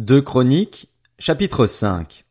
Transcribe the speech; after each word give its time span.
Deux 0.00 0.22
Chroniques, 0.22 0.88
chapitre 1.18 1.66
5 1.66 2.24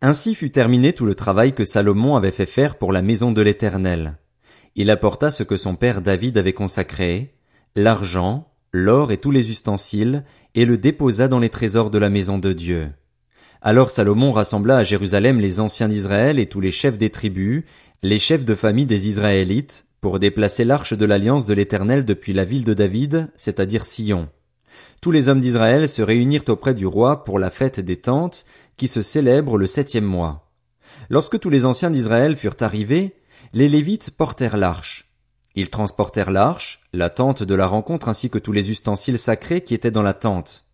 Ainsi 0.00 0.34
fut 0.34 0.50
terminé 0.50 0.94
tout 0.94 1.04
le 1.04 1.14
travail 1.14 1.52
que 1.52 1.62
Salomon 1.62 2.16
avait 2.16 2.30
fait 2.30 2.46
faire 2.46 2.78
pour 2.78 2.94
la 2.94 3.02
maison 3.02 3.30
de 3.30 3.42
l'Éternel. 3.42 4.16
Il 4.74 4.88
apporta 4.88 5.28
ce 5.28 5.42
que 5.42 5.58
son 5.58 5.76
père 5.76 6.00
David 6.00 6.38
avait 6.38 6.54
consacré, 6.54 7.34
l'argent, 7.76 8.48
l'or 8.72 9.12
et 9.12 9.18
tous 9.18 9.30
les 9.30 9.50
ustensiles, 9.50 10.24
et 10.54 10.64
le 10.64 10.78
déposa 10.78 11.28
dans 11.28 11.40
les 11.40 11.50
trésors 11.50 11.90
de 11.90 11.98
la 11.98 12.08
maison 12.08 12.38
de 12.38 12.54
Dieu. 12.54 12.88
Alors 13.60 13.90
Salomon 13.90 14.32
rassembla 14.32 14.78
à 14.78 14.82
Jérusalem 14.82 15.40
les 15.40 15.60
anciens 15.60 15.90
d'Israël 15.90 16.38
et 16.38 16.48
tous 16.48 16.62
les 16.62 16.72
chefs 16.72 16.96
des 16.96 17.10
tribus, 17.10 17.64
les 18.02 18.18
chefs 18.18 18.46
de 18.46 18.54
famille 18.54 18.86
des 18.86 19.08
Israélites, 19.08 19.84
pour 20.00 20.20
déplacer 20.20 20.64
l'arche 20.64 20.94
de 20.94 21.04
l'alliance 21.04 21.44
de 21.44 21.52
l'Éternel 21.52 22.06
depuis 22.06 22.32
la 22.32 22.46
ville 22.46 22.64
de 22.64 22.72
David, 22.72 23.28
c'est-à-dire 23.36 23.84
Sion. 23.84 24.30
Tous 25.00 25.10
les 25.10 25.28
hommes 25.28 25.40
d'Israël 25.40 25.88
se 25.88 26.02
réunirent 26.02 26.48
auprès 26.48 26.74
du 26.74 26.86
roi 26.86 27.24
pour 27.24 27.38
la 27.38 27.50
fête 27.50 27.80
des 27.80 27.96
tentes, 27.96 28.44
qui 28.76 28.88
se 28.88 29.02
célèbre 29.02 29.58
le 29.58 29.66
septième 29.66 30.04
mois. 30.04 30.50
Lorsque 31.10 31.38
tous 31.38 31.50
les 31.50 31.66
anciens 31.66 31.90
d'Israël 31.90 32.36
furent 32.36 32.56
arrivés, 32.60 33.14
les 33.52 33.68
Lévites 33.68 34.10
portèrent 34.10 34.56
l'arche. 34.56 35.10
Ils 35.54 35.70
transportèrent 35.70 36.30
l'arche, 36.30 36.80
la 36.92 37.10
tente 37.10 37.42
de 37.42 37.54
la 37.54 37.66
rencontre 37.66 38.08
ainsi 38.08 38.30
que 38.30 38.38
tous 38.38 38.52
les 38.52 38.70
ustensiles 38.70 39.18
sacrés 39.18 39.62
qui 39.62 39.74
étaient 39.74 39.90
dans 39.90 40.02
la 40.02 40.14
tente. 40.14 40.64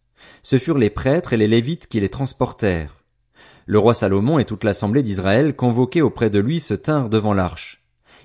Ce 0.42 0.58
furent 0.58 0.78
les 0.78 0.90
prêtres 0.90 1.32
et 1.32 1.36
les 1.36 1.48
Lévites 1.48 1.86
qui 1.86 2.00
les 2.00 2.08
transportèrent. 2.08 3.02
Le 3.66 3.78
roi 3.78 3.94
Salomon 3.94 4.38
et 4.38 4.44
toute 4.44 4.64
l'assemblée 4.64 5.02
d'Israël 5.02 5.54
convoqués 5.54 6.02
auprès 6.02 6.30
de 6.30 6.38
lui 6.38 6.60
se 6.60 6.74
tinrent 6.74 7.10
devant 7.10 7.34
l'arche. 7.34 7.82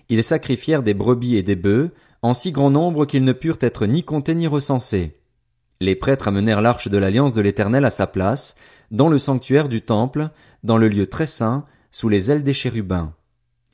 Ils 0.09 0.23
sacrifièrent 0.23 0.84
des 0.84 0.94
brebis 0.94 1.36
et 1.36 1.44
des 1.44 1.55
bœufs, 1.55 1.92
en 2.22 2.34
si 2.34 2.52
grand 2.52 2.72
nombre 2.72 3.05
qu'ils 3.05 3.23
ne 3.23 3.34
purent 3.34 3.58
être 3.62 3.86
ni 3.86 4.03
comptés 4.03 4.36
ni 4.36 4.48
recensés. 4.48 5.17
Les 5.82 5.96
prêtres 5.96 6.28
amenèrent 6.28 6.62
l'arche 6.62 6.88
de 6.88 6.98
l'alliance 6.98 7.34
de 7.34 7.42
l'Éternel 7.42 7.86
à 7.86 7.90
sa 7.90 8.08
place, 8.08 8.56
dans 8.92 9.10
le 9.10 9.18
sanctuaire 9.18 9.68
du 9.68 9.82
temple, 9.82 10.30
dans 10.64 10.78
le 10.78 10.88
lieu 10.88 11.08
très 11.08 11.26
saint, 11.26 11.66
sous 11.92 12.09
les 12.09 12.32
ailes 12.32 12.44
des 12.44 12.54
chérubins. 12.54 13.14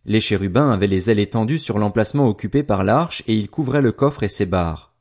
Les 0.05 0.19
chérubins 0.19 0.71
avaient 0.71 0.87
les 0.87 1.11
ailes 1.11 1.19
étendues 1.19 1.59
sur 1.59 1.77
l'emplacement 1.77 2.27
occupé 2.27 2.63
par 2.63 2.83
l'arche 2.83 3.23
et 3.27 3.35
ils 3.35 3.49
couvraient 3.49 3.81
le 3.81 3.91
coffre 3.91 4.23
et 4.23 4.27
ses 4.27 4.47
barres. 4.47 4.93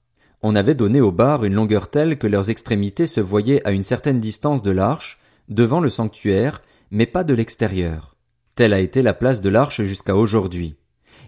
On 0.42 0.54
avait 0.54 0.74
donné 0.74 1.00
aux 1.00 1.12
barres 1.12 1.44
une 1.44 1.54
longueur 1.54 1.88
telle 1.88 2.18
que 2.18 2.26
leurs 2.26 2.50
extrémités 2.50 3.06
se 3.06 3.20
voyaient 3.20 3.66
à 3.66 3.72
une 3.72 3.82
certaine 3.82 4.20
distance 4.20 4.62
de 4.62 4.70
l'arche, 4.70 5.18
devant 5.48 5.80
le 5.80 5.88
sanctuaire, 5.88 6.62
mais 6.90 7.06
pas 7.06 7.24
de 7.24 7.34
l'extérieur. 7.34 8.16
Telle 8.56 8.72
a 8.74 8.80
été 8.80 9.02
la 9.02 9.14
place 9.14 9.40
de 9.40 9.48
l'arche 9.48 9.82
jusqu'à 9.82 10.16
aujourd'hui. 10.16 10.76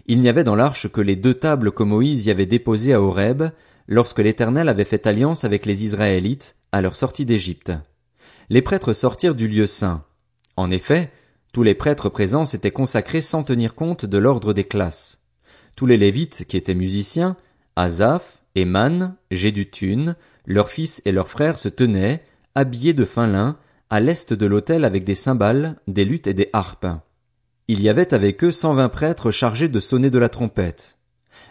Il 0.05 0.21
n'y 0.21 0.29
avait 0.29 0.43
dans 0.43 0.55
l'arche 0.55 0.91
que 0.91 1.01
les 1.01 1.15
deux 1.15 1.33
tables 1.33 1.71
que 1.71 1.83
Moïse 1.83 2.25
y 2.25 2.31
avait 2.31 2.45
déposées 2.45 2.93
à 2.93 3.01
Horeb, 3.01 3.43
lorsque 3.87 4.19
l'Éternel 4.19 4.69
avait 4.69 4.85
fait 4.85 5.07
alliance 5.07 5.43
avec 5.43 5.65
les 5.65 5.83
Israélites 5.83 6.55
à 6.71 6.81
leur 6.81 6.95
sortie 6.95 7.25
d'Égypte. 7.25 7.71
Les 8.49 8.61
prêtres 8.61 8.93
sortirent 8.93 9.35
du 9.35 9.47
lieu 9.47 9.65
saint. 9.65 10.03
En 10.57 10.71
effet, 10.71 11.11
tous 11.53 11.63
les 11.63 11.75
prêtres 11.75 12.09
présents 12.09 12.45
s'étaient 12.45 12.71
consacrés 12.71 13.21
sans 13.21 13.43
tenir 13.43 13.75
compte 13.75 14.05
de 14.05 14.17
l'ordre 14.17 14.53
des 14.53 14.63
classes. 14.63 15.21
Tous 15.75 15.85
les 15.85 15.97
Lévites 15.97 16.45
qui 16.45 16.57
étaient 16.57 16.75
musiciens, 16.75 17.37
Asaph, 17.75 18.41
Eman, 18.55 19.15
Jéduthun, 19.31 20.15
leurs 20.45 20.69
fils 20.69 21.01
et 21.05 21.11
leurs 21.11 21.29
frères 21.29 21.57
se 21.57 21.69
tenaient, 21.69 22.23
habillés 22.55 22.93
de 22.93 23.05
fin 23.05 23.27
lin, 23.27 23.57
à 23.89 23.99
l'est 23.99 24.33
de 24.33 24.45
l'autel 24.45 24.85
avec 24.85 25.03
des 25.03 25.15
cymbales, 25.15 25.79
des 25.87 26.05
luttes 26.05 26.27
et 26.27 26.33
des 26.33 26.49
harpes. 26.53 26.87
Il 27.67 27.81
y 27.81 27.89
avait 27.89 28.13
avec 28.13 28.43
eux 28.43 28.51
cent 28.51 28.73
vingt 28.73 28.89
prêtres 28.89 29.31
chargés 29.31 29.69
de 29.69 29.79
sonner 29.79 30.09
de 30.09 30.19
la 30.19 30.29
trompette. 30.29 30.97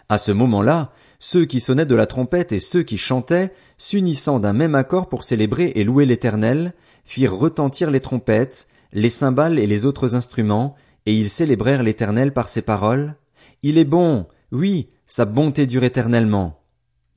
À 0.09 0.17
ce 0.17 0.31
moment-là, 0.31 0.91
ceux 1.25 1.45
qui 1.45 1.61
sonnaient 1.61 1.85
de 1.85 1.95
la 1.95 2.05
trompette 2.05 2.51
et 2.51 2.59
ceux 2.59 2.83
qui 2.83 2.97
chantaient, 2.97 3.53
s'unissant 3.77 4.41
d'un 4.41 4.51
même 4.51 4.75
accord 4.75 5.07
pour 5.07 5.23
célébrer 5.23 5.71
et 5.73 5.85
louer 5.85 6.05
l'Éternel, 6.05 6.73
firent 7.05 7.33
retentir 7.33 7.91
les 7.91 8.01
trompettes, 8.01 8.67
les 8.91 9.09
cymbales 9.09 9.57
et 9.57 9.65
les 9.65 9.85
autres 9.85 10.17
instruments, 10.17 10.75
et 11.05 11.15
ils 11.15 11.29
célébrèrent 11.29 11.81
l'Éternel 11.81 12.33
par 12.33 12.49
ces 12.49 12.61
paroles. 12.61 13.15
Il 13.61 13.77
est 13.77 13.85
bon, 13.85 14.27
oui, 14.51 14.89
sa 15.07 15.23
bonté 15.23 15.65
dure 15.65 15.85
éternellement. 15.85 16.61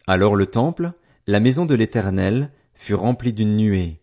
Alors 0.07 0.37
le 0.37 0.47
temple, 0.47 0.93
la 1.27 1.41
maison 1.41 1.67
de 1.67 1.75
l'Éternel, 1.75 2.53
fut 2.75 2.95
rempli 2.95 3.33
d'une 3.33 3.57
nuée. 3.57 3.99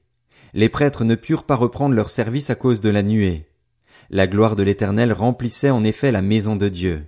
Les 0.54 0.68
prêtres 0.68 1.06
ne 1.06 1.16
purent 1.16 1.46
pas 1.46 1.56
reprendre 1.56 1.96
leur 1.96 2.10
service 2.10 2.50
à 2.50 2.56
cause 2.56 2.82
de 2.82 2.90
la 2.90 3.04
nuée. 3.04 3.46
La 4.10 4.28
gloire 4.28 4.58
de 4.58 4.64
l'Éternel 4.64 5.14
remplissait 5.14 5.70
en 5.70 5.86
effet 5.86 6.12
la 6.12 6.22
maison 6.22 6.58
de 6.58 6.68
Dieu. 6.68 7.06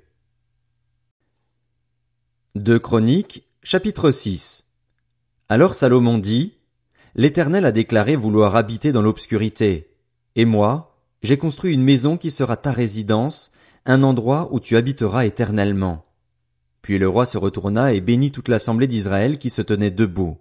Deux 2.56 2.80
Chroniques, 2.80 3.46
chapitre 3.64 4.12
6 4.12 4.66
Alors 5.50 5.76
Salomon 5.76 6.18
dit, 6.18 6.54
L'Éternel 7.14 7.66
a 7.66 7.74
déclaré 7.74 8.16
vouloir 8.16 8.56
habiter 8.56 8.94
dans 8.94 9.02
l'obscurité. 9.02 9.90
Et 10.38 10.46
moi, 10.46 10.96
j'ai 11.22 11.36
construit 11.36 11.74
une 11.74 11.84
maison 11.84 12.16
qui 12.16 12.32
sera 12.32 12.56
ta 12.56 12.72
résidence, 12.72 13.52
un 13.86 14.04
endroit 14.04 14.48
où 14.54 14.62
tu 14.62 14.78
habiteras 14.78 15.26
éternellement. 15.26 16.06
Puis 16.82 16.98
le 16.98 17.10
roi 17.10 17.26
se 17.26 17.38
retourna 17.38 17.92
et 17.92 18.00
bénit 18.00 18.32
toute 18.32 18.48
l'assemblée 18.48 18.88
d'Israël 18.88 19.38
qui 19.38 19.50
se 19.50 19.62
tenait 19.62 19.92
debout. 19.92 20.38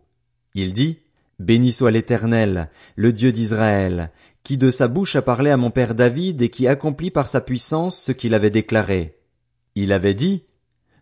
Il 0.55 0.73
dit, 0.73 1.01
Béni 1.41 1.73
soit 1.73 1.91
l'Éternel, 1.91 2.71
le 2.95 3.13
Dieu 3.13 3.33
d'Israël, 3.33 4.13
qui 4.45 4.57
de 4.57 4.71
sa 4.71 4.87
bouche 4.87 5.17
a 5.17 5.23
parlé 5.23 5.51
à 5.51 5.57
mon 5.57 5.73
père 5.73 5.97
David 5.97 6.43
et 6.43 6.49
qui 6.49 6.69
accomplit 6.69 7.11
par 7.11 7.27
sa 7.27 7.41
puissance 7.41 8.01
ce 8.01 8.13
qu'il 8.13 8.35
avait 8.35 8.51
déclaré. 8.51 9.19
Il 9.75 9.93
avait 9.93 10.15
dit, 10.15 10.45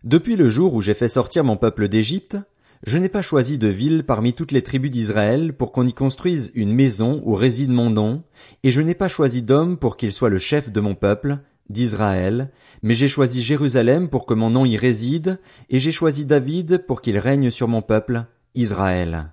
depuis 0.03 0.35
le 0.35 0.49
jour 0.49 0.73
où 0.73 0.81
j'ai 0.81 0.93
fait 0.93 1.07
sortir 1.07 1.43
mon 1.43 1.55
peuple 1.55 1.87
d'Égypte, 1.87 2.37
je 2.85 2.97
n'ai 2.97 3.07
pas 3.07 3.21
choisi 3.21 3.57
de 3.57 3.69
ville 3.69 4.03
parmi 4.03 4.33
toutes 4.33 4.51
les 4.51 4.61
tribus 4.61 4.91
d'Israël 4.91 5.53
pour 5.53 5.71
qu'on 5.71 5.87
y 5.87 5.93
construise 5.93 6.51
une 6.55 6.73
maison 6.73 7.21
où 7.23 7.33
réside 7.33 7.71
mon 7.71 7.89
nom, 7.89 8.23
et 8.63 8.71
je 8.71 8.81
n'ai 8.81 8.95
pas 8.95 9.07
choisi 9.07 9.41
d'homme 9.41 9.77
pour 9.77 9.95
qu'il 9.95 10.11
soit 10.11 10.29
le 10.29 10.39
chef 10.39 10.71
de 10.71 10.81
mon 10.81 10.93
peuple, 10.93 11.39
d'Israël, 11.69 12.51
mais 12.81 12.93
j'ai 12.93 13.07
choisi 13.07 13.41
Jérusalem 13.41 14.09
pour 14.09 14.25
que 14.25 14.33
mon 14.33 14.49
nom 14.49 14.65
y 14.65 14.75
réside, 14.75 15.39
et 15.69 15.79
j'ai 15.79 15.93
choisi 15.93 16.25
David 16.25 16.85
pour 16.85 17.01
qu'il 17.01 17.17
règne 17.17 17.49
sur 17.49 17.69
mon 17.69 17.81
peuple, 17.81 18.25
Israël. 18.53 19.31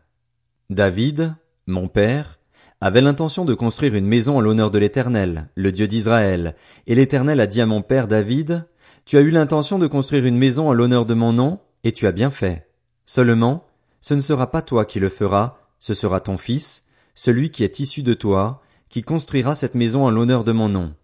David, 0.70 1.34
mon 1.66 1.88
père, 1.88 2.38
avait 2.80 3.00
l'intention 3.00 3.44
de 3.44 3.54
construire 3.54 3.96
une 3.96 4.06
maison 4.06 4.38
en 4.38 4.40
l'honneur 4.40 4.70
de 4.70 4.78
l'Éternel, 4.78 5.48
le 5.56 5.72
Dieu 5.72 5.88
d'Israël, 5.88 6.54
et 6.86 6.94
l'Éternel 6.94 7.40
a 7.40 7.48
dit 7.48 7.60
à 7.60 7.66
mon 7.66 7.82
père 7.82 8.06
David, 8.06 8.64
tu 9.10 9.18
as 9.18 9.22
eu 9.22 9.30
l'intention 9.30 9.80
de 9.80 9.88
construire 9.88 10.24
une 10.24 10.38
maison 10.38 10.68
en 10.68 10.72
l'honneur 10.72 11.04
de 11.04 11.14
mon 11.14 11.32
nom, 11.32 11.58
et 11.82 11.90
tu 11.90 12.06
as 12.06 12.12
bien 12.12 12.30
fait. 12.30 12.68
Seulement, 13.06 13.66
ce 14.00 14.14
ne 14.14 14.20
sera 14.20 14.52
pas 14.52 14.62
toi 14.62 14.84
qui 14.84 15.00
le 15.00 15.08
feras, 15.08 15.56
ce 15.80 15.94
sera 15.94 16.20
ton 16.20 16.36
fils, 16.36 16.84
celui 17.16 17.50
qui 17.50 17.64
est 17.64 17.80
issu 17.80 18.04
de 18.04 18.14
toi, 18.14 18.62
qui 18.88 19.02
construira 19.02 19.56
cette 19.56 19.74
maison 19.74 20.04
en 20.04 20.10
l'honneur 20.10 20.44
de 20.44 20.52
mon 20.52 20.68
nom. 20.68 20.94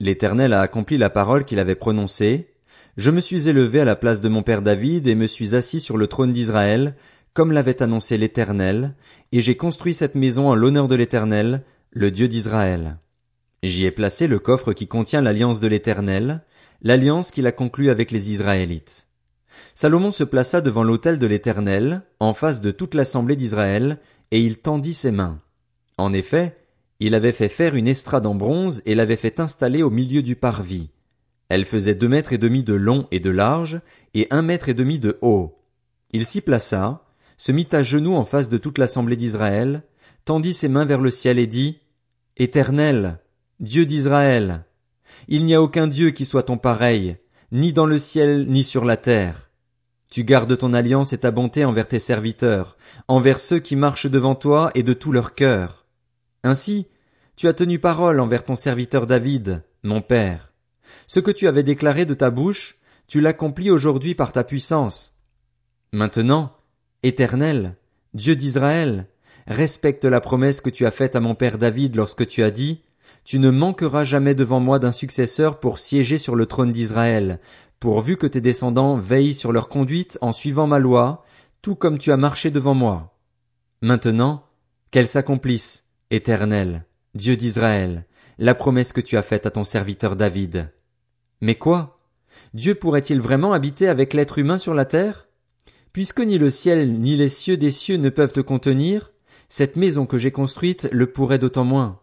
L'Éternel 0.00 0.52
a 0.52 0.60
accompli 0.60 0.98
la 0.98 1.08
parole 1.08 1.44
qu'il 1.44 1.60
avait 1.60 1.76
prononcée. 1.76 2.52
Je 2.96 3.12
me 3.12 3.20
suis 3.20 3.48
élevé 3.48 3.78
à 3.78 3.84
la 3.84 3.94
place 3.94 4.20
de 4.20 4.28
mon 4.28 4.42
père 4.42 4.60
David 4.60 5.06
et 5.06 5.14
me 5.14 5.28
suis 5.28 5.54
assis 5.54 5.78
sur 5.78 5.96
le 5.96 6.08
trône 6.08 6.32
d'Israël, 6.32 6.96
comme 7.32 7.52
l'avait 7.52 7.80
annoncé 7.80 8.18
l'Éternel, 8.18 8.96
et 9.30 9.40
j'ai 9.40 9.56
construit 9.56 9.94
cette 9.94 10.16
maison 10.16 10.48
en 10.48 10.56
l'honneur 10.56 10.88
de 10.88 10.96
l'Éternel, 10.96 11.62
le 11.92 12.10
Dieu 12.10 12.26
d'Israël. 12.26 12.98
J'y 13.62 13.84
ai 13.84 13.92
placé 13.92 14.26
le 14.26 14.40
coffre 14.40 14.72
qui 14.72 14.88
contient 14.88 15.22
l'alliance 15.22 15.60
de 15.60 15.68
l'Éternel, 15.68 16.42
l'alliance 16.82 17.30
qu'il 17.30 17.46
a 17.46 17.52
conclue 17.52 17.90
avec 17.90 18.10
les 18.10 18.30
Israélites. 18.30 19.06
Salomon 19.74 20.10
se 20.10 20.24
plaça 20.24 20.60
devant 20.60 20.84
l'autel 20.84 21.18
de 21.18 21.26
l'Éternel, 21.26 22.02
en 22.20 22.34
face 22.34 22.60
de 22.60 22.70
toute 22.70 22.94
l'assemblée 22.94 23.36
d'Israël, 23.36 23.98
et 24.30 24.40
il 24.40 24.58
tendit 24.58 24.94
ses 24.94 25.10
mains. 25.10 25.40
En 25.98 26.12
effet, 26.12 26.56
il 27.00 27.14
avait 27.14 27.32
fait 27.32 27.48
faire 27.48 27.74
une 27.74 27.88
estrade 27.88 28.26
en 28.26 28.34
bronze 28.34 28.82
et 28.86 28.94
l'avait 28.94 29.16
fait 29.16 29.40
installer 29.40 29.82
au 29.82 29.90
milieu 29.90 30.22
du 30.22 30.36
parvis. 30.36 30.90
Elle 31.48 31.64
faisait 31.64 31.94
deux 31.94 32.08
mètres 32.08 32.32
et 32.32 32.38
demi 32.38 32.62
de 32.62 32.74
long 32.74 33.08
et 33.10 33.20
de 33.20 33.30
large, 33.30 33.80
et 34.14 34.26
un 34.30 34.42
mètre 34.42 34.68
et 34.68 34.74
demi 34.74 34.98
de 34.98 35.18
haut. 35.20 35.58
Il 36.12 36.26
s'y 36.26 36.40
plaça, 36.40 37.04
se 37.38 37.52
mit 37.52 37.68
à 37.72 37.82
genoux 37.82 38.14
en 38.14 38.24
face 38.24 38.48
de 38.48 38.58
toute 38.58 38.78
l'assemblée 38.78 39.16
d'Israël, 39.16 39.82
tendit 40.24 40.54
ses 40.54 40.68
mains 40.68 40.84
vers 40.84 41.00
le 41.00 41.10
ciel 41.10 41.38
et 41.38 41.46
dit, 41.46 41.78
Éternel, 42.36 43.18
Dieu 43.58 43.86
d'Israël, 43.86 44.64
il 45.28 45.44
n'y 45.44 45.54
a 45.54 45.62
aucun 45.62 45.86
Dieu 45.86 46.10
qui 46.10 46.24
soit 46.24 46.44
ton 46.44 46.58
pareil, 46.58 47.16
ni 47.52 47.72
dans 47.72 47.86
le 47.86 47.98
ciel, 47.98 48.46
ni 48.48 48.64
sur 48.64 48.84
la 48.84 48.96
terre. 48.96 49.50
Tu 50.10 50.24
gardes 50.24 50.56
ton 50.58 50.72
alliance 50.72 51.12
et 51.12 51.18
ta 51.18 51.30
bonté 51.30 51.64
envers 51.64 51.86
tes 51.86 52.00
serviteurs, 52.00 52.76
envers 53.06 53.38
ceux 53.38 53.60
qui 53.60 53.76
marchent 53.76 54.10
devant 54.10 54.34
toi 54.34 54.70
et 54.74 54.82
de 54.82 54.92
tout 54.92 55.12
leur 55.12 55.34
cœur. 55.34 55.86
Ainsi, 56.42 56.88
tu 57.36 57.46
as 57.48 57.54
tenu 57.54 57.78
parole 57.78 58.18
envers 58.18 58.44
ton 58.44 58.56
serviteur 58.56 59.06
David, 59.06 59.62
mon 59.82 60.02
père. 60.02 60.52
Ce 61.06 61.20
que 61.20 61.30
tu 61.30 61.46
avais 61.46 61.62
déclaré 61.62 62.06
de 62.06 62.14
ta 62.14 62.30
bouche, 62.30 62.78
tu 63.06 63.20
l'accomplis 63.20 63.70
aujourd'hui 63.70 64.14
par 64.14 64.32
ta 64.32 64.44
puissance. 64.44 65.12
Maintenant, 65.92 66.56
Éternel, 67.02 67.76
Dieu 68.14 68.36
d'Israël, 68.36 69.06
respecte 69.46 70.04
la 70.04 70.20
promesse 70.20 70.60
que 70.60 70.70
tu 70.70 70.86
as 70.86 70.90
faite 70.90 71.16
à 71.16 71.20
mon 71.20 71.34
père 71.34 71.58
David 71.58 71.96
lorsque 71.96 72.26
tu 72.26 72.42
as 72.42 72.50
dit, 72.50 72.82
tu 73.24 73.38
ne 73.38 73.50
manqueras 73.50 74.04
jamais 74.04 74.34
devant 74.34 74.60
moi 74.60 74.78
d'un 74.78 74.92
successeur 74.92 75.60
pour 75.60 75.78
siéger 75.78 76.18
sur 76.18 76.36
le 76.36 76.46
trône 76.46 76.72
d'Israël, 76.72 77.40
pourvu 77.78 78.16
que 78.16 78.26
tes 78.26 78.40
descendants 78.40 78.96
veillent 78.96 79.34
sur 79.34 79.52
leur 79.52 79.68
conduite 79.68 80.18
en 80.20 80.32
suivant 80.32 80.66
ma 80.66 80.78
loi, 80.78 81.24
tout 81.62 81.74
comme 81.74 81.98
tu 81.98 82.12
as 82.12 82.16
marché 82.16 82.50
devant 82.50 82.74
moi. 82.74 83.16
Maintenant, 83.82 84.44
Qu'elle 84.90 85.06
s'accomplisse, 85.06 85.84
Éternel, 86.10 86.84
Dieu 87.14 87.36
d'Israël, 87.36 88.06
la 88.38 88.56
promesse 88.56 88.92
que 88.92 89.00
tu 89.00 89.16
as 89.16 89.22
faite 89.22 89.46
à 89.46 89.52
ton 89.52 89.62
serviteur 89.62 90.16
David. 90.16 90.72
Mais 91.40 91.54
quoi? 91.54 92.00
Dieu 92.54 92.74
pourrait-il 92.74 93.20
vraiment 93.20 93.52
habiter 93.52 93.86
avec 93.86 94.14
l'être 94.14 94.38
humain 94.38 94.58
sur 94.58 94.74
la 94.74 94.84
terre? 94.84 95.28
Puisque 95.92 96.20
ni 96.20 96.38
le 96.38 96.50
ciel 96.50 96.98
ni 96.98 97.14
les 97.14 97.28
cieux 97.28 97.56
des 97.56 97.70
cieux 97.70 97.98
ne 97.98 98.10
peuvent 98.10 98.32
te 98.32 98.40
contenir, 98.40 99.12
cette 99.48 99.76
maison 99.76 100.06
que 100.06 100.18
j'ai 100.18 100.32
construite 100.32 100.88
le 100.90 101.12
pourrait 101.12 101.38
d'autant 101.38 101.64
moins. 101.64 102.00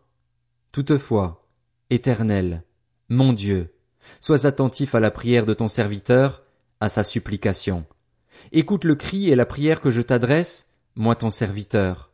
Toutefois, 0.71 1.47
Éternel, 1.89 2.63
mon 3.09 3.33
Dieu, 3.33 3.73
sois 4.21 4.45
attentif 4.45 4.95
à 4.95 4.99
la 4.99 5.11
prière 5.11 5.45
de 5.45 5.53
ton 5.53 5.67
serviteur, 5.67 6.43
à 6.79 6.89
sa 6.89 7.03
supplication. 7.03 7.85
Écoute 8.51 8.83
le 8.83 8.95
cri 8.95 9.29
et 9.29 9.35
la 9.35 9.45
prière 9.45 9.81
que 9.81 9.91
je 9.91 10.01
t'adresse, 10.01 10.67
moi 10.95 11.15
ton 11.15 11.31
serviteur. 11.31 12.11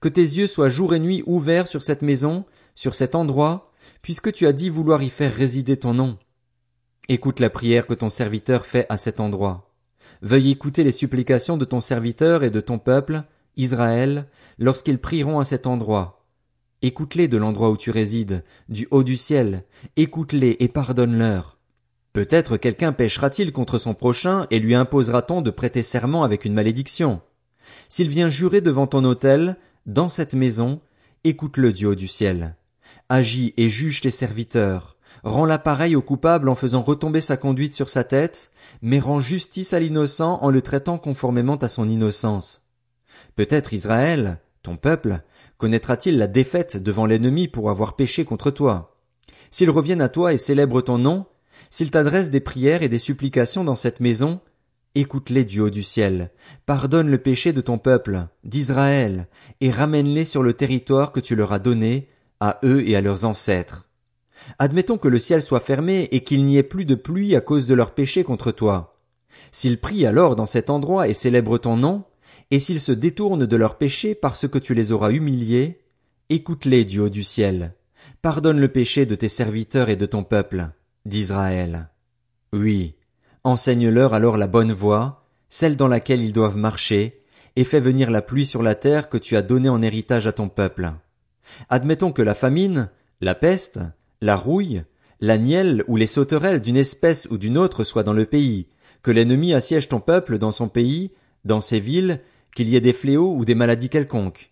Que 0.00 0.08
tes 0.08 0.20
yeux 0.20 0.46
soient 0.46 0.68
jour 0.68 0.94
et 0.94 0.98
nuit 0.98 1.22
ouverts 1.26 1.66
sur 1.66 1.82
cette 1.82 2.02
maison, 2.02 2.44
sur 2.74 2.94
cet 2.94 3.14
endroit, 3.14 3.72
puisque 4.02 4.32
tu 4.32 4.46
as 4.46 4.52
dit 4.52 4.70
vouloir 4.70 5.02
y 5.02 5.10
faire 5.10 5.34
résider 5.34 5.76
ton 5.76 5.94
nom. 5.94 6.18
Écoute 7.08 7.40
la 7.40 7.50
prière 7.50 7.86
que 7.86 7.94
ton 7.94 8.08
serviteur 8.08 8.66
fait 8.66 8.86
à 8.88 8.96
cet 8.96 9.20
endroit. 9.20 9.74
Veuille 10.22 10.50
écouter 10.50 10.84
les 10.84 10.92
supplications 10.92 11.56
de 11.56 11.64
ton 11.64 11.80
serviteur 11.80 12.42
et 12.42 12.50
de 12.50 12.60
ton 12.60 12.78
peuple, 12.78 13.24
Israël, 13.56 14.26
lorsqu'ils 14.58 14.98
prieront 14.98 15.38
à 15.38 15.44
cet 15.44 15.66
endroit. 15.66 16.15
Écoute-les 16.82 17.28
de 17.28 17.36
l'endroit 17.36 17.70
où 17.70 17.76
tu 17.76 17.90
résides, 17.90 18.44
du 18.68 18.86
haut 18.90 19.02
du 19.02 19.16
ciel, 19.16 19.64
écoute-les 19.96 20.56
et 20.60 20.68
pardonne-leur. 20.68 21.58
Peut-être 22.12 22.56
quelqu'un 22.56 22.92
péchera-t-il 22.92 23.52
contre 23.52 23.78
son 23.78 23.94
prochain 23.94 24.46
et 24.50 24.58
lui 24.58 24.74
imposera-t-on 24.74 25.42
de 25.42 25.50
prêter 25.50 25.82
serment 25.82 26.22
avec 26.22 26.44
une 26.44 26.54
malédiction. 26.54 27.20
S'il 27.88 28.08
vient 28.08 28.28
jurer 28.28 28.60
devant 28.60 28.86
ton 28.86 29.04
autel, 29.04 29.56
dans 29.86 30.08
cette 30.08 30.34
maison, 30.34 30.80
écoute-le 31.24 31.72
du 31.72 31.86
haut 31.86 31.94
du 31.94 32.08
ciel. 32.08 32.56
Agis 33.08 33.54
et 33.56 33.68
juge 33.68 34.00
tes 34.00 34.10
serviteurs 34.10 34.96
rend 35.26 35.44
l'appareil 35.44 35.96
au 35.96 36.02
coupable 36.02 36.48
en 36.48 36.54
faisant 36.54 36.82
retomber 36.82 37.20
sa 37.20 37.36
conduite 37.36 37.74
sur 37.74 37.88
sa 37.88 38.04
tête, 38.04 38.50
mais 38.80 39.00
rend 39.00 39.20
justice 39.20 39.72
à 39.72 39.80
l'innocent 39.80 40.38
en 40.40 40.50
le 40.50 40.62
traitant 40.62 40.98
conformément 40.98 41.56
à 41.56 41.68
son 41.68 41.88
innocence. 41.88 42.62
Peut-être 43.34 43.72
Israël, 43.72 44.38
ton 44.62 44.76
peuple, 44.76 45.22
connaîtra-t-il 45.58 46.18
la 46.18 46.26
défaite 46.26 46.76
devant 46.76 47.06
l'ennemi 47.06 47.48
pour 47.48 47.70
avoir 47.70 47.96
péché 47.96 48.24
contre 48.24 48.50
toi? 48.50 48.96
S'ils 49.50 49.70
reviennent 49.70 50.02
à 50.02 50.08
toi 50.08 50.32
et 50.32 50.38
célèbrent 50.38 50.82
ton 50.82 50.98
nom, 50.98 51.26
s'ils 51.70 51.90
t'adressent 51.90 52.30
des 52.30 52.40
prières 52.40 52.82
et 52.82 52.88
des 52.88 52.98
supplications 52.98 53.64
dans 53.64 53.74
cette 53.74 54.00
maison, 54.00 54.40
écoute-les 54.94 55.44
du 55.44 55.60
haut 55.60 55.70
du 55.70 55.82
ciel, 55.82 56.30
pardonne 56.64 57.08
le 57.08 57.18
péché 57.18 57.52
de 57.52 57.60
ton 57.60 57.78
peuple, 57.78 58.26
d'Israël, 58.44 59.28
et 59.60 59.70
ramène-les 59.70 60.24
sur 60.24 60.42
le 60.42 60.54
territoire 60.54 61.12
que 61.12 61.20
tu 61.20 61.36
leur 61.36 61.52
as 61.52 61.58
donné, 61.58 62.08
à 62.40 62.58
eux 62.64 62.86
et 62.86 62.96
à 62.96 63.00
leurs 63.00 63.24
ancêtres. 63.24 63.88
Admettons 64.58 64.98
que 64.98 65.08
le 65.08 65.18
ciel 65.18 65.42
soit 65.42 65.60
fermé 65.60 66.08
et 66.12 66.20
qu'il 66.20 66.44
n'y 66.44 66.56
ait 66.56 66.62
plus 66.62 66.84
de 66.84 66.94
pluie 66.94 67.34
à 67.34 67.40
cause 67.40 67.66
de 67.66 67.74
leur 67.74 67.92
péché 67.92 68.24
contre 68.24 68.52
toi. 68.52 68.98
S'ils 69.52 69.80
prient 69.80 70.06
alors 70.06 70.36
dans 70.36 70.46
cet 70.46 70.70
endroit 70.70 71.08
et 71.08 71.14
célèbrent 71.14 71.58
ton 71.58 71.76
nom, 71.76 72.04
et 72.50 72.58
s'ils 72.58 72.80
se 72.80 72.92
détournent 72.92 73.46
de 73.46 73.56
leur 73.56 73.76
péché 73.76 74.14
parce 74.14 74.46
que 74.48 74.58
tu 74.58 74.74
les 74.74 74.92
auras 74.92 75.10
humiliés, 75.10 75.80
écoute-les 76.28 76.84
du 76.84 77.00
haut 77.00 77.08
du 77.08 77.24
ciel. 77.24 77.74
Pardonne 78.22 78.60
le 78.60 78.68
péché 78.68 79.06
de 79.06 79.14
tes 79.14 79.28
serviteurs 79.28 79.88
et 79.88 79.96
de 79.96 80.06
ton 80.06 80.22
peuple, 80.22 80.68
d'Israël. 81.04 81.88
Oui, 82.52 82.94
enseigne-leur 83.44 84.14
alors 84.14 84.36
la 84.36 84.46
bonne 84.46 84.72
voie, 84.72 85.24
celle 85.48 85.76
dans 85.76 85.88
laquelle 85.88 86.22
ils 86.22 86.32
doivent 86.32 86.56
marcher, 86.56 87.22
et 87.56 87.64
fais 87.64 87.80
venir 87.80 88.10
la 88.10 88.22
pluie 88.22 88.46
sur 88.46 88.62
la 88.62 88.74
terre 88.74 89.08
que 89.08 89.18
tu 89.18 89.36
as 89.36 89.42
donnée 89.42 89.68
en 89.68 89.82
héritage 89.82 90.26
à 90.26 90.32
ton 90.32 90.48
peuple. 90.48 90.92
Admettons 91.68 92.12
que 92.12 92.22
la 92.22 92.34
famine, 92.34 92.90
la 93.20 93.34
peste, 93.34 93.80
la 94.20 94.36
rouille, 94.36 94.84
la 95.20 95.38
nielle 95.38 95.82
ou 95.88 95.96
les 95.96 96.06
sauterelles 96.06 96.60
d'une 96.60 96.76
espèce 96.76 97.26
ou 97.30 97.38
d'une 97.38 97.56
autre 97.58 97.84
soient 97.84 98.02
dans 98.02 98.12
le 98.12 98.26
pays, 98.26 98.68
que 99.02 99.10
l'ennemi 99.10 99.54
assiège 99.54 99.88
ton 99.88 100.00
peuple 100.00 100.38
dans 100.38 100.52
son 100.52 100.68
pays, 100.68 101.12
dans 101.44 101.60
ses 101.60 101.80
villes, 101.80 102.20
qu'il 102.56 102.70
y 102.70 102.74
ait 102.74 102.80
des 102.80 102.94
fléaux 102.94 103.36
ou 103.36 103.44
des 103.44 103.54
maladies 103.54 103.90
quelconques. 103.90 104.50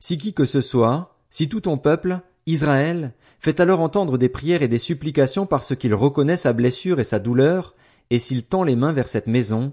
Si 0.00 0.18
qui 0.18 0.34
que 0.34 0.44
ce 0.44 0.60
soit, 0.60 1.16
si 1.30 1.48
tout 1.48 1.62
ton 1.62 1.78
peuple, 1.78 2.20
Israël, 2.46 3.14
fait 3.40 3.58
alors 3.58 3.80
entendre 3.80 4.18
des 4.18 4.28
prières 4.28 4.62
et 4.62 4.68
des 4.68 4.78
supplications 4.78 5.46
parce 5.46 5.74
qu'il 5.74 5.94
reconnaît 5.94 6.36
sa 6.36 6.52
blessure 6.52 7.00
et 7.00 7.04
sa 7.04 7.18
douleur, 7.18 7.74
et 8.10 8.18
s'il 8.18 8.44
tend 8.44 8.64
les 8.64 8.76
mains 8.76 8.92
vers 8.92 9.08
cette 9.08 9.26
maison, 9.26 9.72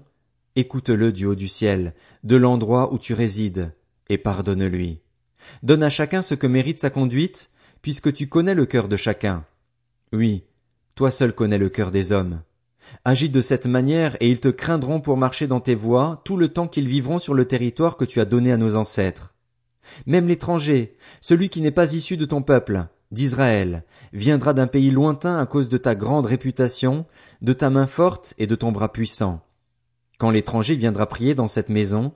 écoute-le 0.56 1.12
du 1.12 1.26
haut 1.26 1.34
du 1.34 1.48
ciel, 1.48 1.94
de 2.24 2.36
l'endroit 2.36 2.94
où 2.94 2.98
tu 2.98 3.12
résides, 3.12 3.74
et 4.08 4.16
pardonne-lui. 4.16 5.00
Donne 5.62 5.82
à 5.82 5.90
chacun 5.90 6.22
ce 6.22 6.34
que 6.34 6.46
mérite 6.46 6.80
sa 6.80 6.88
conduite, 6.88 7.50
puisque 7.82 8.12
tu 8.12 8.26
connais 8.26 8.54
le 8.54 8.64
cœur 8.64 8.88
de 8.88 8.96
chacun. 8.96 9.44
Oui, 10.14 10.44
toi 10.94 11.10
seul 11.10 11.34
connais 11.34 11.58
le 11.58 11.68
cœur 11.68 11.90
des 11.90 12.12
hommes. 12.12 12.40
Agis 13.04 13.28
de 13.28 13.40
cette 13.40 13.66
manière 13.66 14.16
et 14.20 14.28
ils 14.28 14.40
te 14.40 14.48
craindront 14.48 15.00
pour 15.00 15.16
marcher 15.16 15.46
dans 15.46 15.60
tes 15.60 15.74
voies 15.74 16.22
tout 16.24 16.36
le 16.36 16.48
temps 16.48 16.68
qu'ils 16.68 16.88
vivront 16.88 17.18
sur 17.18 17.34
le 17.34 17.46
territoire 17.46 17.96
que 17.96 18.04
tu 18.04 18.20
as 18.20 18.24
donné 18.24 18.52
à 18.52 18.56
nos 18.56 18.76
ancêtres. 18.76 19.34
Même 20.06 20.28
l'étranger, 20.28 20.96
celui 21.20 21.48
qui 21.48 21.60
n'est 21.60 21.70
pas 21.70 21.92
issu 21.94 22.16
de 22.16 22.24
ton 22.24 22.42
peuple, 22.42 22.86
d'Israël, 23.10 23.84
viendra 24.12 24.52
d'un 24.52 24.66
pays 24.66 24.90
lointain 24.90 25.38
à 25.38 25.46
cause 25.46 25.68
de 25.68 25.78
ta 25.78 25.94
grande 25.94 26.26
réputation, 26.26 27.06
de 27.42 27.52
ta 27.52 27.70
main 27.70 27.86
forte 27.86 28.34
et 28.38 28.46
de 28.46 28.54
ton 28.54 28.72
bras 28.72 28.92
puissant. 28.92 29.40
Quand 30.18 30.30
l'étranger 30.30 30.74
viendra 30.74 31.06
prier 31.06 31.34
dans 31.34 31.46
cette 31.46 31.68
maison, 31.68 32.12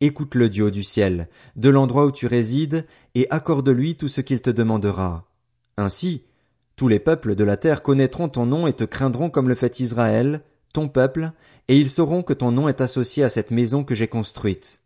écoute 0.00 0.34
le 0.34 0.48
Dieu 0.48 0.70
du 0.70 0.82
ciel, 0.82 1.28
de 1.56 1.70
l'endroit 1.70 2.06
où 2.06 2.12
tu 2.12 2.26
résides, 2.26 2.84
et 3.14 3.26
accorde-lui 3.30 3.96
tout 3.96 4.08
ce 4.08 4.20
qu'il 4.20 4.40
te 4.40 4.50
demandera. 4.50 5.26
Ainsi, 5.76 6.24
tous 6.76 6.88
les 6.88 6.98
peuples 6.98 7.34
de 7.34 7.44
la 7.44 7.56
terre 7.56 7.82
connaîtront 7.82 8.28
ton 8.28 8.46
nom 8.46 8.66
et 8.66 8.72
te 8.72 8.84
craindront 8.84 9.30
comme 9.30 9.48
le 9.48 9.54
fait 9.54 9.80
Israël, 9.80 10.40
ton 10.72 10.88
peuple, 10.88 11.32
et 11.68 11.78
ils 11.78 11.90
sauront 11.90 12.22
que 12.22 12.32
ton 12.32 12.50
nom 12.50 12.68
est 12.68 12.80
associé 12.80 13.22
à 13.22 13.28
cette 13.28 13.50
maison 13.50 13.84
que 13.84 13.94
j'ai 13.94 14.08
construite. 14.08 14.80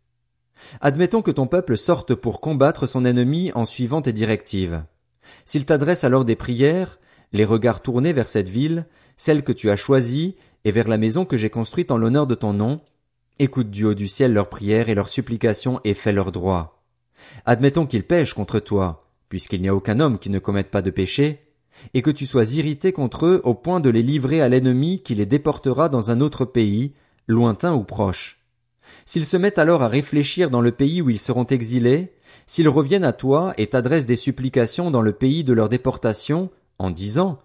Admettons 0.81 1.21
que 1.21 1.31
ton 1.31 1.47
peuple 1.47 1.77
sorte 1.77 2.13
pour 2.13 2.41
combattre 2.41 2.85
son 2.85 3.05
ennemi 3.05 3.51
en 3.55 3.65
suivant 3.65 4.01
tes 4.01 4.13
directives. 4.13 4.83
S'il 5.45 5.65
t'adresse 5.65 6.03
alors 6.03 6.25
des 6.25 6.35
prières, 6.35 6.99
les 7.31 7.45
regards 7.45 7.81
tournés 7.81 8.13
vers 8.13 8.27
cette 8.27 8.49
ville, 8.49 8.85
celle 9.17 9.43
que 9.43 9.51
tu 9.51 9.69
as 9.69 9.75
choisie, 9.75 10.35
et 10.65 10.71
vers 10.71 10.87
la 10.87 10.97
maison 10.97 11.25
que 11.25 11.37
j'ai 11.37 11.49
construite 11.49 11.91
en 11.91 11.97
l'honneur 11.97 12.27
de 12.27 12.35
ton 12.35 12.53
nom, 12.53 12.81
Écoute 13.41 13.69
du 13.69 13.85
haut 13.85 13.93
du 13.93 14.09
ciel 14.09 14.33
leurs 14.33 14.49
prières 14.49 14.89
et 14.89 14.95
leurs 14.95 15.07
supplications 15.07 15.79
et 15.85 15.93
fais 15.93 16.11
leur 16.11 16.33
droit. 16.33 16.83
Admettons 17.45 17.85
qu'ils 17.85 18.03
pêchent 18.03 18.33
contre 18.33 18.59
toi, 18.59 19.07
puisqu'il 19.29 19.61
n'y 19.61 19.69
a 19.69 19.75
aucun 19.75 20.01
homme 20.01 20.19
qui 20.19 20.29
ne 20.29 20.39
commette 20.39 20.69
pas 20.69 20.81
de 20.81 20.89
péché, 20.89 21.48
et 21.93 22.01
que 22.01 22.11
tu 22.11 22.25
sois 22.25 22.55
irrité 22.55 22.91
contre 22.91 23.25
eux 23.25 23.41
au 23.43 23.53
point 23.53 23.79
de 23.79 23.89
les 23.89 24.01
livrer 24.01 24.41
à 24.41 24.49
l'ennemi 24.49 25.01
qui 25.01 25.15
les 25.15 25.25
déportera 25.25 25.89
dans 25.89 26.11
un 26.11 26.21
autre 26.21 26.45
pays, 26.45 26.93
lointain 27.27 27.73
ou 27.73 27.83
proche. 27.83 28.39
S'ils 29.05 29.25
se 29.25 29.37
mettent 29.37 29.59
alors 29.59 29.83
à 29.83 29.87
réfléchir 29.87 30.49
dans 30.49 30.61
le 30.61 30.71
pays 30.71 31.01
où 31.01 31.09
ils 31.09 31.19
seront 31.19 31.45
exilés, 31.45 32.13
s'ils 32.47 32.69
reviennent 32.69 33.03
à 33.03 33.13
toi 33.13 33.53
et 33.57 33.67
t'adressent 33.67 34.05
des 34.05 34.15
supplications 34.15 34.91
dans 34.91 35.01
le 35.01 35.13
pays 35.13 35.43
de 35.43 35.53
leur 35.53 35.69
déportation, 35.69 36.49
en 36.79 36.89
disant 36.89 37.39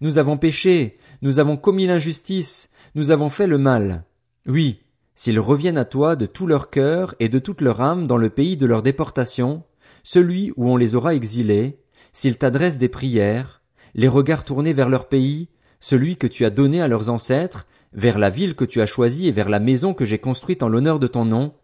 Nous 0.00 0.18
avons 0.18 0.36
péché, 0.36 0.98
nous 1.22 1.38
avons 1.38 1.56
commis 1.56 1.86
l'injustice, 1.86 2.68
nous 2.94 3.10
avons 3.10 3.28
fait 3.28 3.46
le 3.46 3.58
mal. 3.58 4.04
Oui, 4.46 4.80
s'ils 5.14 5.40
reviennent 5.40 5.78
à 5.78 5.84
toi 5.84 6.16
de 6.16 6.26
tout 6.26 6.46
leur 6.46 6.70
cœur 6.70 7.14
et 7.20 7.28
de 7.28 7.38
toute 7.38 7.60
leur 7.60 7.80
âme 7.80 8.06
dans 8.06 8.16
le 8.16 8.30
pays 8.30 8.56
de 8.56 8.66
leur 8.66 8.82
déportation, 8.82 9.62
celui 10.02 10.52
où 10.56 10.68
on 10.70 10.76
les 10.76 10.94
aura 10.94 11.14
exilés, 11.14 11.78
s'ils 12.12 12.38
t'adressent 12.38 12.78
des 12.78 12.88
prières, 12.88 13.59
les 13.94 14.08
regards 14.08 14.44
tournés 14.44 14.72
vers 14.72 14.88
leur 14.88 15.08
pays, 15.08 15.48
celui 15.80 16.16
que 16.16 16.26
tu 16.26 16.44
as 16.44 16.50
donné 16.50 16.80
à 16.80 16.88
leurs 16.88 17.10
ancêtres, 17.10 17.66
vers 17.92 18.18
la 18.18 18.30
ville 18.30 18.54
que 18.54 18.64
tu 18.64 18.80
as 18.80 18.86
choisie 18.86 19.26
et 19.26 19.32
vers 19.32 19.48
la 19.48 19.60
maison 19.60 19.94
que 19.94 20.04
j'ai 20.04 20.18
construite 20.18 20.62
en 20.62 20.68
l'honneur 20.68 20.98
de 20.98 21.06
ton 21.06 21.24
nom, 21.24 21.54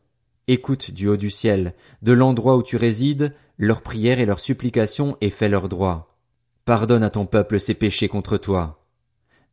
écoute 0.49 0.91
du 0.91 1.09
haut 1.09 1.17
du 1.17 1.31
ciel, 1.31 1.75
de 2.03 2.13
l'endroit 2.13 2.57
où 2.57 2.63
tu 2.63 2.77
résides, 2.77 3.35
leurs 3.59 3.83
prières 3.83 4.21
et 4.21 4.27
leurs 4.27 4.41
supplications 4.41 5.17
et 5.21 5.31
fais 5.31 5.49
leur 5.49 5.69
droit. 5.69 6.17
Pardonne 6.65 7.05
à 7.05 7.11
ton 7.11 7.27
peuple 7.27 7.61
ses 7.61 7.75
péchés 7.75 8.09
contre 8.09 8.39
toi. 8.39 8.85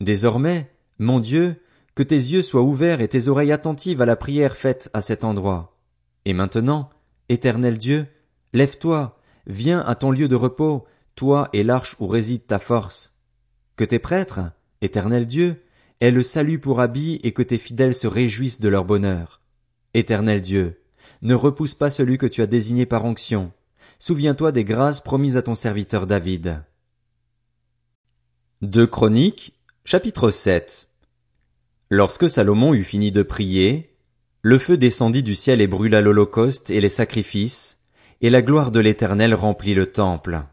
Désormais, 0.02 0.72
mon 1.00 1.20
Dieu, 1.20 1.62
que 1.96 2.04
tes 2.04 2.16
yeux 2.16 2.42
soient 2.42 2.64
ouverts 2.64 3.02
et 3.02 3.08
tes 3.08 3.28
oreilles 3.28 3.52
attentives 3.52 4.02
à 4.02 4.06
la 4.06 4.16
prière 4.16 4.58
faite 4.58 4.90
à 4.94 5.02
cet 5.02 5.24
endroit. 5.24 5.78
Et 6.26 6.34
maintenant, 6.34 6.90
éternel 7.30 7.78
Dieu, 7.78 8.08
lève-toi, 8.54 9.20
viens 9.46 9.80
à 9.82 9.96
ton 9.96 10.12
lieu 10.12 10.28
de 10.28 10.36
repos, 10.36 10.86
toi 11.16 11.50
et 11.54 11.64
l'arche 11.64 11.96
où 12.00 12.08
réside 12.08 12.46
ta 12.48 12.60
force. 12.60 13.18
Que 13.76 13.84
tes 13.84 14.00
prêtres, 14.00 14.40
éternel 14.82 15.26
Dieu, 15.26 15.64
aient 16.02 16.12
le 16.12 16.24
salut 16.24 16.60
pour 16.60 16.82
habit 16.82 17.20
et 17.24 17.32
que 17.32 17.44
tes 17.44 17.58
fidèles 17.58 17.94
se 17.94 18.08
réjouissent 18.08 18.60
de 18.60 18.70
leur 18.70 18.86
bonheur. 18.86 19.42
Éternel 19.94 20.42
Dieu, 20.42 20.82
ne 21.22 21.36
repousse 21.36 21.76
pas 21.76 21.90
celui 21.90 22.18
que 22.18 22.26
tu 22.26 22.42
as 22.42 22.48
désigné 22.48 22.86
par 22.86 23.06
onction. 23.06 23.52
Souviens-toi 24.00 24.52
des 24.52 24.64
grâces 24.64 25.02
promises 25.02 25.38
à 25.38 25.42
ton 25.42 25.56
serviteur 25.56 26.08
David. 26.08 26.64
Deux 28.62 28.88
Chroniques, 28.88 29.54
chapitre 29.86 30.30
7 30.30 30.88
Lorsque 31.90 32.30
Salomon 32.30 32.74
eut 32.74 32.84
fini 32.84 33.12
de 33.12 33.24
prier, 33.24 33.96
le 34.42 34.58
feu 34.58 34.78
descendit 34.78 35.24
du 35.24 35.36
ciel 35.36 35.62
et 35.62 35.68
brûla 35.68 36.02
l'holocauste 36.02 36.70
et 36.70 36.82
les 36.82 36.90
sacrifices, 36.90 37.80
et 38.22 38.30
la 38.30 38.42
gloire 38.42 38.72
de 38.72 38.80
l'Éternel 38.80 39.34
remplit 39.34 39.74
le 39.74 39.88
temple. 39.88 40.44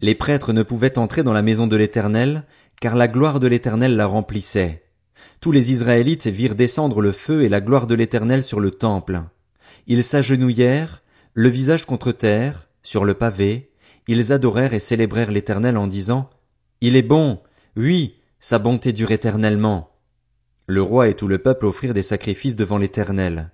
Les 0.00 0.14
prêtres 0.14 0.52
ne 0.52 0.62
pouvaient 0.62 0.98
entrer 0.98 1.22
dans 1.22 1.32
la 1.32 1.42
maison 1.42 1.66
de 1.66 1.76
l'Éternel, 1.76 2.44
car 2.80 2.94
la 2.94 3.08
gloire 3.08 3.40
de 3.40 3.48
l'Éternel 3.48 3.96
la 3.96 4.06
remplissait. 4.06 4.84
Tous 5.40 5.52
les 5.52 5.72
Israélites 5.72 6.26
virent 6.26 6.54
descendre 6.54 7.00
le 7.00 7.12
feu 7.12 7.42
et 7.42 7.48
la 7.48 7.60
gloire 7.60 7.86
de 7.86 7.94
l'Éternel 7.94 8.44
sur 8.44 8.60
le 8.60 8.70
temple. 8.70 9.22
Ils 9.86 10.04
s'agenouillèrent, 10.04 11.02
le 11.34 11.48
visage 11.48 11.86
contre 11.86 12.12
terre, 12.12 12.68
sur 12.82 13.04
le 13.04 13.14
pavé, 13.14 13.70
ils 14.06 14.32
adorèrent 14.32 14.74
et 14.74 14.80
célébrèrent 14.80 15.30
l'Éternel 15.30 15.76
en 15.76 15.86
disant, 15.86 16.30
Il 16.80 16.96
est 16.96 17.02
bon, 17.02 17.40
oui, 17.76 18.16
sa 18.40 18.58
bonté 18.58 18.92
dure 18.92 19.10
éternellement. 19.10 19.90
Le 20.66 20.82
roi 20.82 21.08
et 21.08 21.14
tout 21.14 21.28
le 21.28 21.38
peuple 21.38 21.66
offrirent 21.66 21.94
des 21.94 22.02
sacrifices 22.02 22.56
devant 22.56 22.78
l'Éternel. 22.78 23.50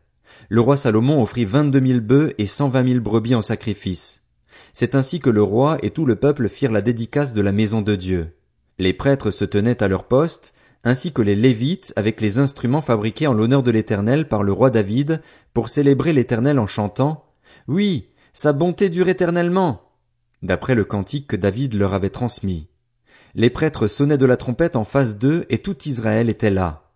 Le 0.49 0.61
roi 0.61 0.77
Salomon 0.77 1.23
offrit 1.23 1.45
vingt-deux 1.45 1.81
mille 1.81 2.01
bœufs 2.01 2.35
et 2.39 2.47
cent 2.47 2.69
vingt 2.69 2.83
mille 2.83 3.01
brebis 3.01 3.35
en 3.35 3.43
sacrifice. 3.43 4.24
C'est 4.73 4.94
ainsi 4.94 5.20
que 5.20 5.30
le 5.30 5.42
roi 5.42 5.78
et 5.82 5.90
tout 5.90 6.06
le 6.06 6.16
peuple 6.16 6.49
firent 6.49 6.73
la 6.73 6.82
dédicace 6.82 7.32
de 7.32 7.40
la 7.40 7.52
maison 7.52 7.82
de 7.82 7.94
Dieu. 7.94 8.34
Les 8.78 8.92
prêtres 8.92 9.30
se 9.30 9.44
tenaient 9.44 9.82
à 9.82 9.88
leur 9.88 10.04
poste, 10.04 10.54
ainsi 10.84 11.12
que 11.12 11.23
les 11.23 11.34
Lévites 11.34 11.92
avec 11.96 12.20
les 12.20 12.38
instruments 12.38 12.82
fabriqués 12.82 13.26
en 13.26 13.32
l'honneur 13.32 13.62
de 13.62 13.70
l'Éternel 13.70 14.28
par 14.28 14.42
le 14.42 14.52
roi 14.52 14.70
David, 14.70 15.23
pour 15.52 15.68
célébrer 15.68 16.12
l'Éternel 16.12 16.58
en 16.58 16.66
chantant 16.66 17.25
Oui, 17.68 18.08
sa 18.32 18.52
bonté 18.52 18.90
dure 18.90 19.08
éternellement. 19.08 19.82
D'après 20.42 20.75
le 20.75 20.84
cantique 20.84 21.28
que 21.28 21.37
David 21.37 21.75
leur 21.75 21.94
avait 21.94 22.11
transmis. 22.11 22.68
Les 23.34 23.50
prêtres 23.50 23.87
sonnaient 23.87 24.18
de 24.18 24.26
la 24.26 24.37
trompette 24.37 24.76
en 24.76 24.84
face 24.84 25.16
d'eux 25.16 25.46
et 25.49 25.58
tout 25.58 25.88
Israël 25.88 26.28
était 26.28 26.50
là. 26.50 26.92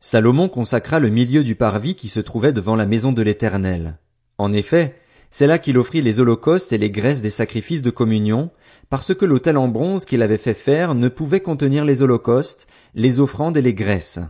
Salomon 0.00 0.48
consacra 0.48 0.98
le 0.98 1.10
milieu 1.10 1.44
du 1.44 1.54
parvis 1.54 1.94
qui 1.94 2.08
se 2.08 2.18
trouvait 2.18 2.52
devant 2.52 2.74
la 2.74 2.86
maison 2.86 3.12
de 3.12 3.22
l'Éternel. 3.22 3.98
En 4.38 4.52
effet, 4.52 4.96
c'est 5.32 5.46
là 5.46 5.58
qu'il 5.58 5.78
offrit 5.78 6.02
les 6.02 6.20
holocaustes 6.20 6.74
et 6.74 6.78
les 6.78 6.90
graisses 6.90 7.22
des 7.22 7.30
sacrifices 7.30 7.80
de 7.80 7.90
communion, 7.90 8.50
parce 8.90 9.14
que 9.14 9.24
l'autel 9.24 9.56
en 9.56 9.66
bronze 9.66 10.04
qu'il 10.04 10.20
avait 10.20 10.36
fait 10.36 10.52
faire 10.52 10.94
ne 10.94 11.08
pouvait 11.08 11.40
contenir 11.40 11.86
les 11.86 12.02
holocaustes, 12.02 12.66
les 12.94 13.18
offrandes 13.18 13.56
et 13.56 13.62
les 13.62 13.72
graisses. 13.72 14.20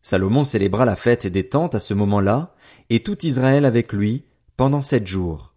Salomon 0.00 0.44
célébra 0.44 0.86
la 0.86 0.96
fête 0.96 1.26
des 1.26 1.46
tentes 1.46 1.74
à 1.74 1.78
ce 1.78 1.92
moment-là, 1.92 2.54
et 2.88 3.02
tout 3.02 3.26
Israël 3.26 3.66
avec 3.66 3.92
lui, 3.92 4.24
pendant 4.56 4.80
sept 4.80 5.06
jours. 5.06 5.52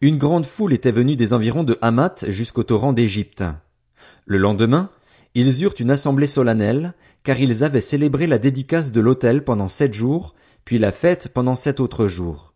Une 0.00 0.18
grande 0.18 0.46
foule 0.46 0.72
était 0.72 0.92
venue 0.92 1.16
des 1.16 1.34
environs 1.34 1.64
de 1.64 1.76
Hamath 1.82 2.30
jusqu'au 2.30 2.62
torrent 2.62 2.92
d'Égypte. 2.92 3.42
Le 4.24 4.38
lendemain, 4.38 4.90
ils 5.34 5.64
eurent 5.64 5.74
une 5.80 5.90
assemblée 5.90 6.28
solennelle, 6.28 6.94
car 7.24 7.40
ils 7.40 7.64
avaient 7.64 7.80
célébré 7.80 8.28
la 8.28 8.38
dédicace 8.38 8.92
de 8.92 9.00
l'autel 9.00 9.42
pendant 9.42 9.68
sept 9.68 9.94
jours, 9.94 10.36
puis 10.64 10.78
la 10.78 10.92
fête 10.92 11.30
pendant 11.34 11.56
sept 11.56 11.80
autres 11.80 12.06
jours. 12.06 12.51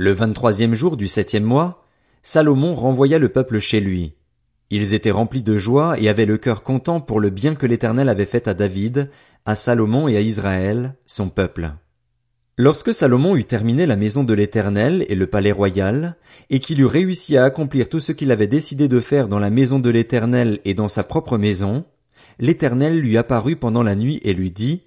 Le 0.00 0.12
vingt-troisième 0.12 0.74
jour 0.74 0.96
du 0.96 1.08
septième 1.08 1.42
mois, 1.42 1.84
Salomon 2.22 2.72
renvoya 2.72 3.18
le 3.18 3.30
peuple 3.30 3.58
chez 3.58 3.80
lui. 3.80 4.12
Ils 4.70 4.94
étaient 4.94 5.10
remplis 5.10 5.42
de 5.42 5.56
joie 5.56 5.98
et 5.98 6.08
avaient 6.08 6.24
le 6.24 6.38
cœur 6.38 6.62
content 6.62 7.00
pour 7.00 7.18
le 7.18 7.30
bien 7.30 7.56
que 7.56 7.66
l'Éternel 7.66 8.08
avait 8.08 8.24
fait 8.24 8.46
à 8.46 8.54
David, 8.54 9.10
à 9.44 9.56
Salomon 9.56 10.06
et 10.06 10.16
à 10.16 10.20
Israël, 10.20 10.94
son 11.04 11.30
peuple. 11.30 11.72
Lorsque 12.56 12.94
Salomon 12.94 13.34
eut 13.34 13.44
terminé 13.44 13.86
la 13.86 13.96
maison 13.96 14.22
de 14.22 14.34
l'Éternel 14.34 15.04
et 15.08 15.16
le 15.16 15.26
palais 15.26 15.50
royal, 15.50 16.14
et 16.48 16.60
qu'il 16.60 16.78
eut 16.78 16.86
réussi 16.86 17.36
à 17.36 17.42
accomplir 17.42 17.88
tout 17.88 17.98
ce 17.98 18.12
qu'il 18.12 18.30
avait 18.30 18.46
décidé 18.46 18.86
de 18.86 19.00
faire 19.00 19.26
dans 19.26 19.40
la 19.40 19.50
maison 19.50 19.80
de 19.80 19.90
l'Éternel 19.90 20.60
et 20.64 20.74
dans 20.74 20.86
sa 20.86 21.02
propre 21.02 21.38
maison, 21.38 21.84
l'Éternel 22.38 23.00
lui 23.00 23.18
apparut 23.18 23.56
pendant 23.56 23.82
la 23.82 23.96
nuit 23.96 24.20
et 24.22 24.32
lui 24.32 24.52
dit, 24.52 24.82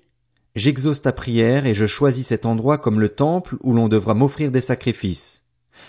J'exauce 0.55 1.01
ta 1.01 1.13
prière 1.13 1.65
et 1.65 1.73
je 1.73 1.85
choisis 1.85 2.27
cet 2.27 2.45
endroit 2.45 2.77
comme 2.77 2.99
le 2.99 3.09
temple 3.09 3.55
où 3.61 3.73
l'on 3.73 3.87
devra 3.87 4.13
m'offrir 4.13 4.51
des 4.51 4.61
sacrifices. 4.61 5.43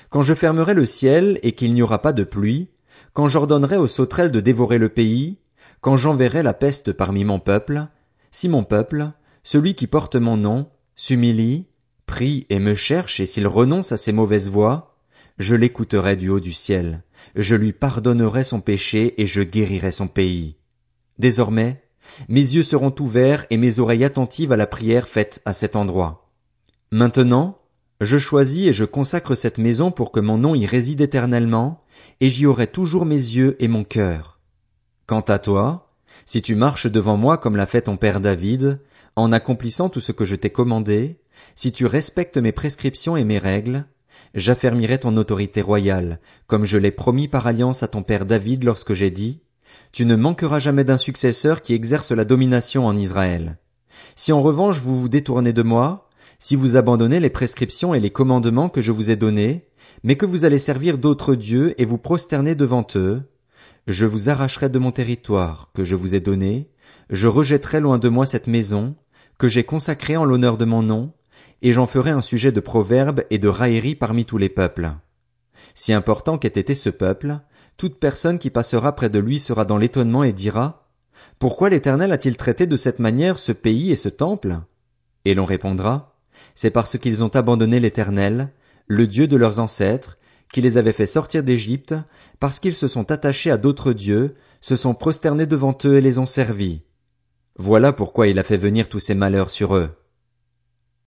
Quand 0.08 0.22
je 0.22 0.34
fermerai 0.34 0.74
le 0.74 0.86
ciel 0.86 1.40
et 1.42 1.52
qu'il 1.52 1.74
n'y 1.74 1.82
aura 1.82 2.00
pas 2.00 2.12
de 2.12 2.24
pluie, 2.24 2.68
quand 3.12 3.28
j'ordonnerai 3.28 3.76
aux 3.76 3.88
sauterelles 3.88 4.30
de 4.30 4.40
dévorer 4.40 4.78
le 4.78 4.88
pays, 4.88 5.38
quand 5.80 5.96
j'enverrai 5.96 6.42
la 6.42 6.54
peste 6.54 6.92
parmi 6.92 7.24
mon 7.24 7.40
peuple, 7.40 7.86
si 8.30 8.48
mon 8.48 8.62
peuple, 8.62 9.10
celui 9.42 9.74
qui 9.74 9.88
porte 9.88 10.16
mon 10.16 10.36
nom, 10.36 10.68
s'humilie, 10.94 11.66
prie 12.06 12.46
et 12.48 12.60
me 12.60 12.74
cherche 12.74 13.18
et 13.20 13.26
s'il 13.26 13.48
renonce 13.48 13.90
à 13.90 13.96
ses 13.96 14.12
mauvaises 14.12 14.48
voies, 14.48 14.94
je 15.38 15.56
l'écouterai 15.56 16.14
du 16.14 16.28
haut 16.28 16.40
du 16.40 16.52
ciel, 16.52 17.02
je 17.34 17.56
lui 17.56 17.72
pardonnerai 17.72 18.44
son 18.44 18.60
péché 18.60 19.20
et 19.20 19.26
je 19.26 19.42
guérirai 19.42 19.90
son 19.90 20.06
pays. 20.06 20.56
Désormais, 21.18 21.81
mes 22.28 22.40
yeux 22.40 22.62
seront 22.62 22.94
ouverts 23.00 23.46
et 23.50 23.56
mes 23.56 23.78
oreilles 23.78 24.04
attentives 24.04 24.52
à 24.52 24.56
la 24.56 24.66
prière 24.66 25.08
faite 25.08 25.40
à 25.44 25.52
cet 25.52 25.76
endroit. 25.76 26.30
Maintenant, 26.90 27.58
je 28.00 28.18
choisis 28.18 28.68
et 28.68 28.72
je 28.72 28.84
consacre 28.84 29.34
cette 29.34 29.58
maison 29.58 29.90
pour 29.90 30.12
que 30.12 30.20
mon 30.20 30.36
nom 30.36 30.54
y 30.54 30.66
réside 30.66 31.00
éternellement, 31.00 31.84
et 32.20 32.30
j'y 32.30 32.46
aurai 32.46 32.66
toujours 32.66 33.04
mes 33.04 33.14
yeux 33.14 33.56
et 33.60 33.68
mon 33.68 33.84
cœur. 33.84 34.40
Quant 35.06 35.20
à 35.20 35.38
toi, 35.38 35.92
si 36.26 36.42
tu 36.42 36.54
marches 36.54 36.86
devant 36.86 37.16
moi 37.16 37.38
comme 37.38 37.56
l'a 37.56 37.66
fait 37.66 37.82
ton 37.82 37.96
père 37.96 38.20
David, 38.20 38.80
en 39.16 39.32
accomplissant 39.32 39.88
tout 39.88 40.00
ce 40.00 40.12
que 40.12 40.24
je 40.24 40.36
t'ai 40.36 40.50
commandé, 40.50 41.20
si 41.54 41.72
tu 41.72 41.86
respectes 41.86 42.38
mes 42.38 42.52
prescriptions 42.52 43.16
et 43.16 43.24
mes 43.24 43.38
règles, 43.38 43.86
j'affermirai 44.34 44.98
ton 44.98 45.16
autorité 45.16 45.60
royale, 45.60 46.20
comme 46.46 46.64
je 46.64 46.78
l'ai 46.78 46.90
promis 46.90 47.28
par 47.28 47.46
alliance 47.46 47.82
à 47.82 47.88
ton 47.88 48.02
père 48.02 48.26
David 48.26 48.64
lorsque 48.64 48.94
j'ai 48.94 49.10
dit, 49.10 49.42
tu 49.92 50.06
ne 50.06 50.16
manqueras 50.16 50.58
jamais 50.58 50.84
d'un 50.84 50.96
successeur 50.96 51.62
qui 51.62 51.74
exerce 51.74 52.12
la 52.12 52.24
domination 52.24 52.86
en 52.86 52.96
Israël. 52.96 53.58
Si 54.16 54.32
en 54.32 54.40
revanche 54.40 54.78
vous 54.78 54.96
vous 54.96 55.08
détournez 55.08 55.52
de 55.52 55.62
moi, 55.62 56.08
si 56.38 56.56
vous 56.56 56.76
abandonnez 56.76 57.20
les 57.20 57.30
prescriptions 57.30 57.94
et 57.94 58.00
les 58.00 58.10
commandements 58.10 58.68
que 58.68 58.80
je 58.80 58.90
vous 58.90 59.10
ai 59.10 59.16
donnés, 59.16 59.68
mais 60.02 60.16
que 60.16 60.26
vous 60.26 60.44
allez 60.44 60.58
servir 60.58 60.98
d'autres 60.98 61.34
dieux 61.34 61.80
et 61.80 61.84
vous 61.84 61.98
prosterner 61.98 62.54
devant 62.54 62.86
eux, 62.96 63.22
je 63.86 64.06
vous 64.06 64.28
arracherai 64.28 64.68
de 64.68 64.78
mon 64.78 64.92
territoire 64.92 65.70
que 65.74 65.84
je 65.84 65.96
vous 65.96 66.14
ai 66.14 66.20
donné, 66.20 66.70
je 67.10 67.28
rejetterai 67.28 67.80
loin 67.80 67.98
de 67.98 68.08
moi 68.08 68.26
cette 68.26 68.46
maison, 68.46 68.96
que 69.38 69.48
j'ai 69.48 69.64
consacrée 69.64 70.16
en 70.16 70.24
l'honneur 70.24 70.56
de 70.56 70.64
mon 70.64 70.82
nom, 70.82 71.12
et 71.62 71.72
j'en 71.72 71.86
ferai 71.86 72.10
un 72.10 72.20
sujet 72.20 72.52
de 72.52 72.60
proverbe 72.60 73.24
et 73.30 73.38
de 73.38 73.48
raillerie 73.48 73.94
parmi 73.94 74.24
tous 74.24 74.38
les 74.38 74.48
peuples. 74.48 74.92
Si 75.74 75.92
important 75.92 76.38
qu'ait 76.38 76.48
été 76.48 76.74
ce 76.74 76.90
peuple, 76.90 77.38
toute 77.76 77.98
personne 77.98 78.38
qui 78.38 78.50
passera 78.50 78.94
près 78.94 79.08
de 79.08 79.18
lui 79.18 79.38
sera 79.38 79.64
dans 79.64 79.78
l'étonnement 79.78 80.24
et 80.24 80.32
dira, 80.32 80.88
Pourquoi 81.38 81.70
l'Éternel 81.70 82.12
a-t-il 82.12 82.36
traité 82.36 82.66
de 82.66 82.76
cette 82.76 82.98
manière 82.98 83.38
ce 83.38 83.52
pays 83.52 83.90
et 83.90 83.96
ce 83.96 84.08
temple? 84.08 84.60
Et 85.24 85.34
l'on 85.34 85.44
répondra, 85.44 86.16
C'est 86.54 86.70
parce 86.70 86.98
qu'ils 86.98 87.24
ont 87.24 87.28
abandonné 87.28 87.80
l'Éternel, 87.80 88.50
le 88.86 89.06
Dieu 89.06 89.26
de 89.26 89.36
leurs 89.36 89.60
ancêtres, 89.60 90.18
qui 90.52 90.60
les 90.60 90.76
avait 90.76 90.92
fait 90.92 91.06
sortir 91.06 91.42
d'Égypte, 91.42 91.94
parce 92.38 92.60
qu'ils 92.60 92.74
se 92.74 92.86
sont 92.86 93.10
attachés 93.10 93.50
à 93.50 93.56
d'autres 93.56 93.92
dieux, 93.92 94.34
se 94.60 94.76
sont 94.76 94.94
prosternés 94.94 95.46
devant 95.46 95.76
eux 95.84 95.96
et 95.96 96.00
les 96.00 96.18
ont 96.18 96.26
servis. 96.26 96.82
Voilà 97.56 97.92
pourquoi 97.92 98.28
il 98.28 98.38
a 98.38 98.42
fait 98.42 98.56
venir 98.56 98.88
tous 98.88 98.98
ces 98.98 99.14
malheurs 99.14 99.50
sur 99.50 99.74
eux. 99.76 99.90